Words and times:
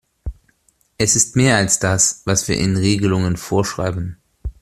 Es 0.97 1.15
ist 1.15 1.35
mehr 1.35 1.57
als 1.57 1.77
das, 1.77 2.23
was 2.25 2.47
wir 2.47 2.57
in 2.57 2.75
Regelungen 2.75 3.37
vorschreiben. 3.37 4.17